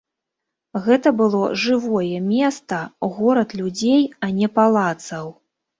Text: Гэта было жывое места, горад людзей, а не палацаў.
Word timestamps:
Гэта 0.87 1.11
было 1.19 1.41
жывое 1.65 2.17
места, 2.33 2.81
горад 3.19 3.49
людзей, 3.61 4.03
а 4.27 4.35
не 4.41 4.53
палацаў. 4.59 5.35